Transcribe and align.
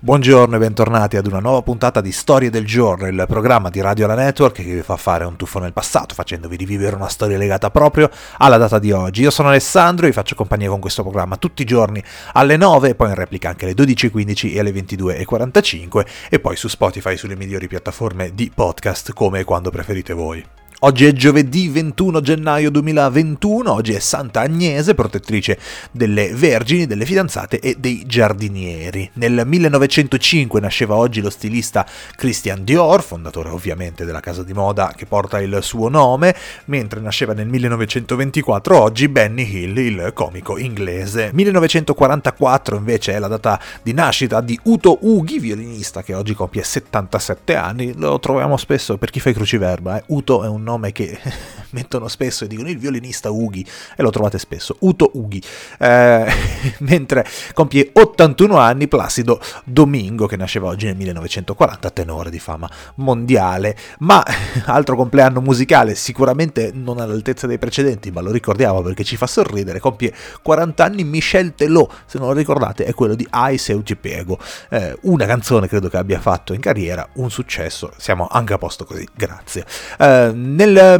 Buongiorno 0.00 0.54
e 0.54 0.58
bentornati 0.60 1.16
ad 1.16 1.26
una 1.26 1.40
nuova 1.40 1.60
puntata 1.62 2.00
di 2.00 2.12
Storie 2.12 2.50
del 2.50 2.64
Giorno, 2.64 3.08
il 3.08 3.24
programma 3.26 3.68
di 3.68 3.80
Radio 3.80 4.06
La 4.06 4.14
Network 4.14 4.54
che 4.54 4.62
vi 4.62 4.82
fa 4.82 4.96
fare 4.96 5.24
un 5.24 5.34
tuffo 5.34 5.58
nel 5.58 5.72
passato, 5.72 6.14
facendovi 6.14 6.54
rivivere 6.54 6.94
una 6.94 7.08
storia 7.08 7.36
legata 7.36 7.68
proprio 7.72 8.08
alla 8.36 8.58
data 8.58 8.78
di 8.78 8.92
oggi. 8.92 9.22
Io 9.22 9.32
sono 9.32 9.48
Alessandro 9.48 10.06
e 10.06 10.10
vi 10.10 10.14
faccio 10.14 10.36
compagnia 10.36 10.68
con 10.68 10.78
questo 10.78 11.02
programma 11.02 11.36
tutti 11.36 11.62
i 11.62 11.64
giorni 11.64 12.00
alle 12.34 12.56
9, 12.56 12.94
poi 12.94 13.08
in 13.08 13.16
replica 13.16 13.48
anche 13.48 13.64
alle 13.64 13.74
12.15 13.74 14.54
e 14.54 14.60
alle 14.60 14.70
22.45 14.70 16.06
e 16.30 16.38
poi 16.38 16.54
su 16.54 16.68
Spotify 16.68 17.16
sulle 17.16 17.34
migliori 17.34 17.66
piattaforme 17.66 18.32
di 18.34 18.52
podcast 18.54 19.12
come 19.12 19.40
e 19.40 19.44
quando 19.44 19.70
preferite 19.70 20.12
voi. 20.12 20.57
Oggi 20.82 21.06
è 21.06 21.12
giovedì 21.12 21.66
21 21.68 22.20
gennaio 22.20 22.70
2021, 22.70 23.72
oggi 23.72 23.94
è 23.94 23.98
Santa 23.98 24.42
Agnese, 24.42 24.94
protettrice 24.94 25.58
delle 25.90 26.28
vergini, 26.32 26.86
delle 26.86 27.04
fidanzate 27.04 27.58
e 27.58 27.74
dei 27.76 28.04
giardinieri. 28.06 29.10
Nel 29.14 29.42
1905 29.44 30.60
nasceva 30.60 30.94
oggi 30.94 31.20
lo 31.20 31.30
stilista 31.30 31.84
Christian 32.14 32.62
Dior, 32.62 33.02
fondatore 33.02 33.48
ovviamente 33.48 34.04
della 34.04 34.20
casa 34.20 34.44
di 34.44 34.52
moda 34.52 34.92
che 34.96 35.06
porta 35.06 35.40
il 35.40 35.58
suo 35.62 35.88
nome, 35.88 36.32
mentre 36.66 37.00
nasceva 37.00 37.32
nel 37.32 37.48
1924 37.48 38.80
oggi 38.80 39.08
Benny 39.08 39.50
Hill, 39.52 39.76
il 39.78 40.12
comico 40.14 40.58
inglese. 40.58 41.30
1944 41.32 42.76
invece 42.76 43.14
è 43.14 43.18
la 43.18 43.26
data 43.26 43.60
di 43.82 43.92
nascita 43.92 44.40
di 44.40 44.56
Uto 44.62 44.98
Ughi, 45.00 45.40
violinista 45.40 46.04
che 46.04 46.14
oggi 46.14 46.34
compie 46.34 46.62
77 46.62 47.56
anni, 47.56 47.94
lo 47.96 48.20
troviamo 48.20 48.56
spesso 48.56 48.96
per 48.96 49.10
chi 49.10 49.18
fa 49.18 49.30
i 49.30 49.34
cruciverba, 49.34 49.98
eh. 49.98 50.04
Uto 50.06 50.44
è 50.44 50.46
un 50.46 50.66
nome 50.68 50.92
che 50.92 51.18
mettono 51.72 52.08
spesso 52.08 52.44
e 52.44 52.48
dicono 52.48 52.68
il 52.68 52.78
violinista 52.78 53.30
Ughi 53.30 53.66
e 53.96 54.02
lo 54.02 54.10
trovate 54.10 54.38
spesso, 54.38 54.76
Uto 54.80 55.10
Ughi, 55.14 55.42
eh, 55.78 56.26
mentre 56.80 57.26
compie 57.54 57.90
81 57.92 58.56
anni 58.56 58.88
Placido 58.88 59.40
Domingo 59.64 60.26
che 60.26 60.36
nasceva 60.36 60.68
oggi 60.68 60.86
nel 60.86 60.96
1940, 60.96 61.90
tenore 61.90 62.30
di 62.30 62.38
fama 62.38 62.68
mondiale, 62.96 63.76
ma 64.00 64.24
altro 64.66 64.96
compleanno 64.96 65.40
musicale 65.40 65.94
sicuramente 65.94 66.70
non 66.72 67.00
all'altezza 67.00 67.46
dei 67.46 67.58
precedenti, 67.58 68.10
ma 68.10 68.20
lo 68.20 68.30
ricordiamo 68.30 68.82
perché 68.82 69.04
ci 69.04 69.16
fa 69.16 69.26
sorridere, 69.26 69.80
compie 69.80 70.12
40 70.42 70.84
anni 70.84 71.04
Michel 71.04 71.54
Telot, 71.54 71.92
se 72.06 72.18
non 72.18 72.28
lo 72.28 72.34
ricordate 72.34 72.84
è 72.84 72.94
quello 72.94 73.14
di 73.14 73.26
Ai 73.30 73.58
Seu 73.58 73.82
Ti 73.82 73.96
Piego, 73.96 74.38
eh, 74.70 74.96
una 75.02 75.26
canzone 75.26 75.68
credo 75.68 75.88
che 75.88 75.96
abbia 75.96 76.20
fatto 76.20 76.52
in 76.52 76.60
carriera 76.60 77.08
un 77.14 77.30
successo, 77.30 77.92
siamo 77.96 78.26
anche 78.30 78.52
a 78.52 78.58
posto 78.58 78.84
così, 78.84 79.06
grazie. 79.14 79.64
Eh, 79.98 80.32
nel 80.34 80.98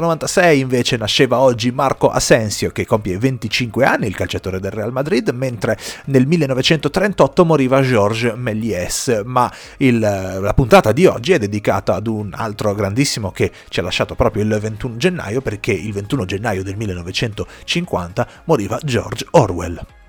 1996 0.00 0.58
invece 0.58 0.96
nasceva 0.96 1.40
oggi 1.40 1.70
Marco 1.70 2.08
Asensio 2.08 2.70
che 2.70 2.86
compie 2.86 3.18
25 3.18 3.84
anni, 3.84 4.06
il 4.06 4.16
calciatore 4.16 4.58
del 4.58 4.70
Real 4.70 4.92
Madrid, 4.92 5.28
mentre 5.30 5.76
nel 6.06 6.26
1938 6.26 7.44
moriva 7.44 7.82
Georges 7.82 8.32
Méliès, 8.34 9.22
ma 9.24 9.52
il, 9.78 9.98
la 9.98 10.54
puntata 10.54 10.92
di 10.92 11.06
oggi 11.06 11.32
è 11.32 11.38
dedicata 11.38 11.94
ad 11.94 12.06
un 12.06 12.30
altro 12.34 12.74
grandissimo 12.74 13.30
che 13.30 13.50
ci 13.68 13.80
ha 13.80 13.82
lasciato 13.82 14.14
proprio 14.14 14.42
il 14.42 14.58
21 14.58 14.96
gennaio 14.96 15.40
perché 15.42 15.72
il 15.72 15.92
21 15.92 16.24
gennaio 16.24 16.62
del 16.62 16.76
1950 16.76 18.26
moriva 18.44 18.78
George 18.82 19.26
Orwell. 19.32 19.99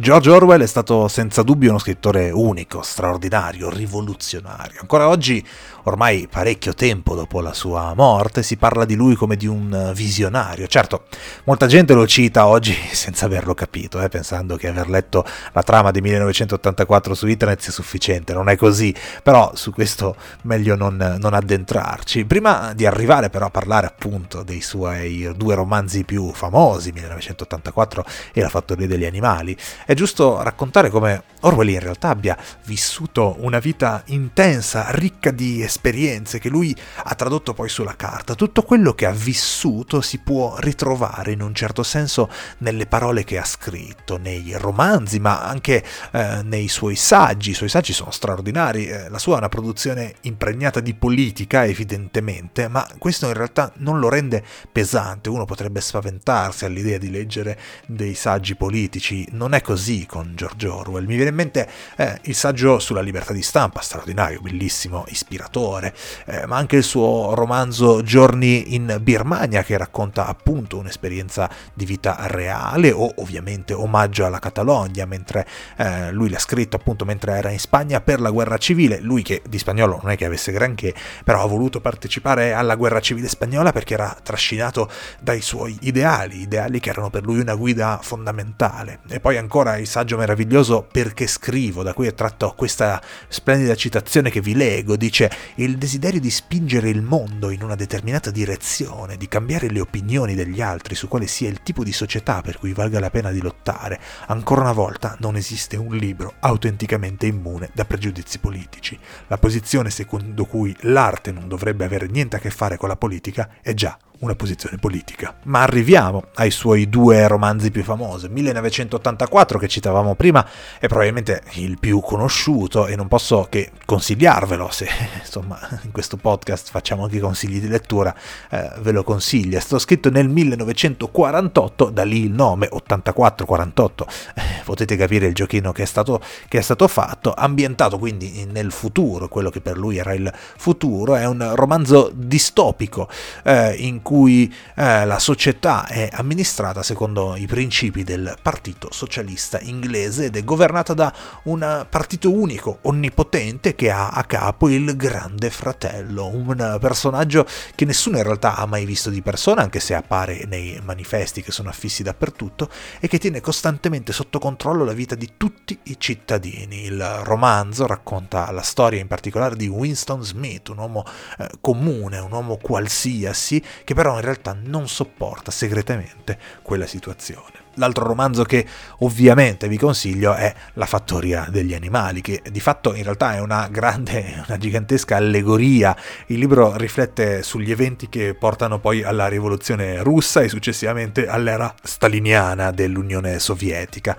George 0.00 0.30
Orwell 0.30 0.62
è 0.62 0.66
stato 0.68 1.08
senza 1.08 1.42
dubbio 1.42 1.70
uno 1.70 1.80
scrittore 1.80 2.30
unico, 2.30 2.82
straordinario, 2.82 3.68
rivoluzionario. 3.68 4.78
Ancora 4.80 5.08
oggi, 5.08 5.44
ormai 5.82 6.28
parecchio 6.30 6.72
tempo 6.72 7.16
dopo 7.16 7.40
la 7.40 7.52
sua 7.52 7.94
morte, 7.96 8.44
si 8.44 8.56
parla 8.56 8.84
di 8.84 8.94
lui 8.94 9.16
come 9.16 9.34
di 9.34 9.48
un 9.48 9.90
visionario. 9.96 10.68
Certo, 10.68 11.06
molta 11.46 11.66
gente 11.66 11.94
lo 11.94 12.06
cita 12.06 12.46
oggi 12.46 12.76
senza 12.92 13.24
averlo 13.24 13.54
capito, 13.54 14.00
eh, 14.00 14.08
pensando 14.08 14.54
che 14.54 14.68
aver 14.68 14.88
letto 14.88 15.24
la 15.52 15.64
trama 15.64 15.90
di 15.90 16.00
1984 16.00 17.14
su 17.14 17.26
internet 17.26 17.58
sia 17.58 17.72
sufficiente. 17.72 18.32
Non 18.32 18.48
è 18.48 18.56
così, 18.56 18.94
però 19.24 19.50
su 19.56 19.72
questo 19.72 20.14
meglio 20.42 20.76
non, 20.76 21.16
non 21.18 21.34
addentrarci. 21.34 22.24
Prima 22.24 22.72
di 22.72 22.86
arrivare 22.86 23.30
però 23.30 23.46
a 23.46 23.50
parlare 23.50 23.88
appunto 23.88 24.44
dei 24.44 24.60
suoi 24.60 25.28
due 25.34 25.56
romanzi 25.56 26.04
più 26.04 26.32
famosi, 26.32 26.92
1984 26.92 28.04
e 28.32 28.40
La 28.42 28.48
fattoria 28.48 28.86
degli 28.86 29.04
animali, 29.04 29.56
è 29.88 29.94
giusto 29.94 30.42
raccontare 30.42 30.90
come 30.90 31.22
Orwell 31.40 31.70
in 31.70 31.80
realtà 31.80 32.10
abbia 32.10 32.36
vissuto 32.66 33.36
una 33.38 33.58
vita 33.58 34.02
intensa, 34.08 34.90
ricca 34.90 35.30
di 35.30 35.62
esperienze 35.62 36.38
che 36.38 36.50
lui 36.50 36.76
ha 37.04 37.14
tradotto 37.14 37.54
poi 37.54 37.70
sulla 37.70 37.96
carta. 37.96 38.34
Tutto 38.34 38.64
quello 38.64 38.92
che 38.92 39.06
ha 39.06 39.12
vissuto 39.12 40.02
si 40.02 40.18
può 40.18 40.56
ritrovare 40.58 41.32
in 41.32 41.40
un 41.40 41.54
certo 41.54 41.82
senso 41.82 42.28
nelle 42.58 42.84
parole 42.84 43.24
che 43.24 43.38
ha 43.38 43.46
scritto, 43.46 44.18
nei 44.18 44.52
romanzi, 44.58 45.20
ma 45.20 45.40
anche 45.40 45.82
eh, 46.10 46.42
nei 46.42 46.68
suoi 46.68 46.94
saggi. 46.94 47.52
I 47.52 47.54
suoi 47.54 47.70
saggi 47.70 47.94
sono 47.94 48.10
straordinari, 48.10 48.88
eh, 48.88 49.08
la 49.08 49.18
sua 49.18 49.36
è 49.36 49.38
una 49.38 49.48
produzione 49.48 50.16
impregnata 50.22 50.80
di 50.80 50.92
politica 50.92 51.64
evidentemente, 51.64 52.68
ma 52.68 52.86
questo 52.98 53.26
in 53.28 53.32
realtà 53.32 53.72
non 53.76 54.00
lo 54.00 54.10
rende 54.10 54.44
pesante. 54.70 55.30
Uno 55.30 55.46
potrebbe 55.46 55.80
spaventarsi 55.80 56.66
all'idea 56.66 56.98
di 56.98 57.10
leggere 57.10 57.58
dei 57.86 58.12
saggi 58.12 58.54
politici, 58.54 59.26
non 59.30 59.54
è 59.54 59.62
così 59.62 59.76
così 59.78 60.06
con 60.06 60.32
George 60.34 60.66
Orwell. 60.66 61.06
Mi 61.06 61.14
viene 61.14 61.30
in 61.30 61.36
mente 61.36 61.68
eh, 61.96 62.18
il 62.22 62.34
saggio 62.34 62.80
sulla 62.80 63.00
libertà 63.00 63.32
di 63.32 63.42
stampa, 63.42 63.80
straordinario, 63.80 64.40
bellissimo, 64.40 65.04
ispiratore, 65.06 65.94
eh, 66.26 66.46
ma 66.46 66.56
anche 66.56 66.74
il 66.74 66.82
suo 66.82 67.32
romanzo 67.34 68.02
Giorni 68.02 68.74
in 68.74 68.98
Birmania 69.00 69.62
che 69.62 69.76
racconta 69.76 70.26
appunto 70.26 70.78
un'esperienza 70.78 71.48
di 71.72 71.84
vita 71.84 72.16
reale 72.22 72.90
o 72.90 73.08
ovviamente 73.18 73.72
omaggio 73.72 74.26
alla 74.26 74.40
Catalogna, 74.40 75.06
mentre 75.06 75.46
eh, 75.76 76.10
lui 76.10 76.28
l'ha 76.28 76.40
scritto 76.40 76.74
appunto 76.74 77.04
mentre 77.04 77.36
era 77.36 77.50
in 77.50 77.60
Spagna 77.60 78.00
per 78.00 78.20
la 78.20 78.30
guerra 78.30 78.58
civile, 78.58 78.98
lui 78.98 79.22
che 79.22 79.42
di 79.48 79.58
spagnolo 79.58 80.00
non 80.02 80.10
è 80.10 80.16
che 80.16 80.24
avesse 80.24 80.50
granché, 80.50 80.92
però 81.22 81.44
ha 81.44 81.46
voluto 81.46 81.80
partecipare 81.80 82.52
alla 82.52 82.74
guerra 82.74 82.98
civile 82.98 83.28
spagnola 83.28 83.70
perché 83.70 83.94
era 83.94 84.16
trascinato 84.20 84.90
dai 85.20 85.40
suoi 85.40 85.78
ideali, 85.82 86.40
ideali 86.40 86.80
che 86.80 86.90
erano 86.90 87.10
per 87.10 87.22
lui 87.22 87.38
una 87.38 87.54
guida 87.54 88.00
fondamentale. 88.02 88.98
E 89.08 89.20
poi 89.20 89.36
ancora 89.36 89.67
ancora 89.68 89.76
il 89.76 89.86
saggio 89.86 90.16
meraviglioso 90.16 90.86
Perché 90.90 91.26
scrivo, 91.26 91.82
da 91.82 91.92
cui 91.92 92.06
è 92.06 92.14
tratto 92.14 92.54
questa 92.56 93.00
splendida 93.28 93.74
citazione 93.74 94.30
che 94.30 94.40
vi 94.40 94.54
leggo, 94.54 94.96
dice 94.96 95.30
il 95.56 95.76
desiderio 95.76 96.20
di 96.20 96.30
spingere 96.30 96.88
il 96.88 97.02
mondo 97.02 97.50
in 97.50 97.62
una 97.62 97.74
determinata 97.74 98.30
direzione, 98.30 99.16
di 99.16 99.28
cambiare 99.28 99.70
le 99.70 99.80
opinioni 99.80 100.34
degli 100.34 100.60
altri 100.60 100.94
su 100.94 101.08
quale 101.08 101.26
sia 101.26 101.48
il 101.48 101.62
tipo 101.62 101.84
di 101.84 101.92
società 101.92 102.40
per 102.40 102.58
cui 102.58 102.72
valga 102.72 103.00
la 103.00 103.10
pena 103.10 103.30
di 103.30 103.40
lottare. 103.40 104.00
Ancora 104.26 104.62
una 104.62 104.72
volta 104.72 105.16
non 105.20 105.36
esiste 105.36 105.76
un 105.76 105.94
libro 105.94 106.34
autenticamente 106.40 107.26
immune 107.26 107.70
da 107.74 107.84
pregiudizi 107.84 108.38
politici. 108.38 108.98
La 109.26 109.38
posizione 109.38 109.90
secondo 109.90 110.44
cui 110.44 110.74
l'arte 110.80 111.32
non 111.32 111.48
dovrebbe 111.48 111.84
avere 111.84 112.06
niente 112.06 112.36
a 112.36 112.40
che 112.40 112.50
fare 112.50 112.76
con 112.76 112.88
la 112.88 112.96
politica 112.96 113.50
è 113.60 113.74
già 113.74 113.98
una 114.20 114.34
posizione 114.34 114.78
politica. 114.78 115.34
Ma 115.44 115.62
arriviamo 115.62 116.24
ai 116.34 116.50
suoi 116.50 116.88
due 116.88 117.26
romanzi 117.28 117.70
più 117.70 117.84
famosi. 117.84 118.28
1984, 118.28 119.58
che 119.58 119.68
citavamo 119.68 120.14
prima, 120.14 120.46
è 120.78 120.86
probabilmente 120.86 121.42
il 121.54 121.78
più 121.78 122.00
conosciuto 122.00 122.86
e 122.86 122.96
non 122.96 123.08
posso 123.08 123.46
che 123.48 123.70
consigliarvelo, 123.84 124.70
se 124.70 124.88
insomma 125.20 125.58
in 125.82 125.92
questo 125.92 126.16
podcast 126.16 126.70
facciamo 126.70 127.04
anche 127.04 127.20
consigli 127.20 127.60
di 127.60 127.68
lettura, 127.68 128.14
eh, 128.50 128.72
ve 128.80 128.92
lo 128.92 129.04
consiglio. 129.04 129.56
È 129.56 129.60
stato 129.60 129.78
scritto 129.78 130.10
nel 130.10 130.28
1948, 130.28 131.90
da 131.90 132.04
lì 132.04 132.24
il 132.24 132.32
nome 132.32 132.68
84-48, 132.68 133.90
eh, 134.34 134.42
potete 134.68 134.96
capire 134.96 135.28
il 135.28 135.34
giochino 135.34 135.72
che 135.72 135.84
è, 135.84 135.86
stato, 135.86 136.20
che 136.46 136.58
è 136.58 136.60
stato 136.60 136.86
fatto, 136.88 137.32
ambientato 137.32 137.98
quindi 137.98 138.46
nel 138.52 138.70
futuro, 138.70 139.26
quello 139.26 139.48
che 139.48 139.62
per 139.62 139.78
lui 139.78 139.96
era 139.96 140.12
il 140.12 140.30
futuro, 140.58 141.16
è 141.16 141.24
un 141.24 141.52
romanzo 141.54 142.10
distopico 142.12 143.08
eh, 143.44 143.72
in 143.78 144.02
cui 144.02 144.54
eh, 144.76 145.06
la 145.06 145.18
società 145.18 145.86
è 145.86 146.10
amministrata 146.12 146.82
secondo 146.82 147.34
i 147.34 147.46
principi 147.46 148.04
del 148.04 148.36
Partito 148.42 148.88
Socialista 148.92 149.58
inglese 149.62 150.26
ed 150.26 150.36
è 150.36 150.44
governata 150.44 150.92
da 150.92 151.14
un 151.44 151.86
partito 151.88 152.30
unico, 152.30 152.80
onnipotente, 152.82 153.74
che 153.74 153.90
ha 153.90 154.08
a 154.10 154.24
capo 154.24 154.68
il 154.68 154.96
Grande 154.96 155.48
Fratello, 155.48 156.26
un 156.26 156.76
personaggio 156.78 157.46
che 157.74 157.86
nessuno 157.86 158.18
in 158.18 158.22
realtà 158.22 158.56
ha 158.56 158.66
mai 158.66 158.84
visto 158.84 159.08
di 159.08 159.22
persona, 159.22 159.62
anche 159.62 159.80
se 159.80 159.94
appare 159.94 160.44
nei 160.46 160.78
manifesti 160.84 161.42
che 161.42 161.52
sono 161.52 161.70
affissi 161.70 162.02
dappertutto, 162.02 162.68
e 163.00 163.08
che 163.08 163.18
tiene 163.18 163.40
costantemente 163.40 164.12
sotto 164.12 164.38
controllo 164.58 164.84
la 164.84 164.92
vita 164.92 165.14
di 165.14 165.34
tutti 165.36 165.78
i 165.84 166.00
cittadini. 166.00 166.82
Il 166.86 167.00
romanzo 167.22 167.86
racconta 167.86 168.50
la 168.50 168.62
storia 168.62 169.00
in 169.00 169.06
particolare 169.06 169.54
di 169.54 169.68
Winston 169.68 170.24
Smith, 170.24 170.68
un 170.70 170.78
uomo 170.78 171.04
eh, 171.38 171.48
comune, 171.60 172.18
un 172.18 172.32
uomo 172.32 172.56
qualsiasi, 172.56 173.62
che 173.84 173.94
però 173.94 174.16
in 174.16 174.22
realtà 174.22 174.56
non 174.60 174.88
sopporta 174.88 175.52
segretamente 175.52 176.36
quella 176.62 176.86
situazione. 176.86 177.67
L'altro 177.78 178.06
romanzo 178.06 178.44
che 178.44 178.66
ovviamente 178.98 179.68
vi 179.68 179.78
consiglio 179.78 180.34
è 180.34 180.54
La 180.74 180.86
fattoria 180.86 181.46
degli 181.50 181.74
animali, 181.74 182.20
che 182.20 182.42
di 182.50 182.60
fatto 182.60 182.94
in 182.94 183.02
realtà 183.02 183.34
è 183.34 183.40
una 183.40 183.68
grande, 183.70 184.42
una 184.46 184.58
gigantesca 184.58 185.16
allegoria. 185.16 185.96
Il 186.26 186.38
libro 186.38 186.76
riflette 186.76 187.42
sugli 187.42 187.70
eventi 187.70 188.08
che 188.08 188.34
portano 188.34 188.78
poi 188.78 189.02
alla 189.02 189.28
rivoluzione 189.28 190.02
russa 190.02 190.40
e 190.40 190.48
successivamente 190.48 191.26
all'era 191.26 191.74
staliniana 191.82 192.70
dell'Unione 192.70 193.38
Sovietica. 193.38 194.16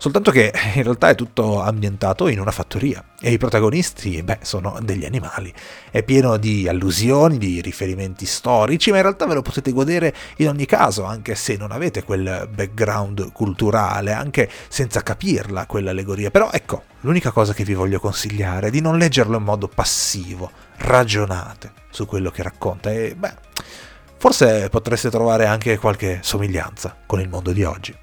Soltanto 0.00 0.30
che 0.30 0.50
in 0.76 0.82
realtà 0.82 1.10
è 1.10 1.14
tutto 1.14 1.60
ambientato 1.60 2.28
in 2.28 2.40
una 2.40 2.52
fattoria 2.52 3.04
e 3.20 3.32
i 3.32 3.36
protagonisti, 3.36 4.22
beh, 4.22 4.38
sono 4.40 4.78
degli 4.80 5.04
animali. 5.04 5.52
È 5.90 6.02
pieno 6.02 6.38
di 6.38 6.66
allusioni, 6.66 7.36
di 7.36 7.60
riferimenti 7.60 8.24
storici, 8.24 8.90
ma 8.90 8.96
in 8.96 9.02
realtà 9.02 9.26
ve 9.26 9.34
lo 9.34 9.42
potete 9.42 9.72
godere 9.72 10.14
in 10.36 10.48
ogni 10.48 10.64
caso, 10.64 11.04
anche 11.04 11.34
se 11.34 11.58
non 11.58 11.70
avete 11.70 12.02
quel 12.02 12.48
background 12.50 13.30
culturale, 13.32 14.14
anche 14.14 14.48
senza 14.68 15.02
capirla 15.02 15.66
quell'allegoria. 15.66 16.30
Però 16.30 16.48
ecco, 16.50 16.84
l'unica 17.00 17.30
cosa 17.30 17.52
che 17.52 17.64
vi 17.64 17.74
voglio 17.74 18.00
consigliare 18.00 18.68
è 18.68 18.70
di 18.70 18.80
non 18.80 18.96
leggerlo 18.96 19.36
in 19.36 19.44
modo 19.44 19.68
passivo, 19.68 20.50
ragionate 20.78 21.74
su 21.90 22.06
quello 22.06 22.30
che 22.30 22.42
racconta 22.42 22.90
e 22.90 23.14
beh, 23.14 23.34
forse 24.16 24.70
potreste 24.70 25.10
trovare 25.10 25.44
anche 25.44 25.76
qualche 25.76 26.20
somiglianza 26.22 26.96
con 27.04 27.20
il 27.20 27.28
mondo 27.28 27.52
di 27.52 27.64
oggi. 27.64 27.94